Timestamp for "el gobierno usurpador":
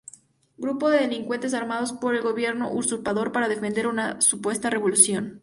2.15-3.31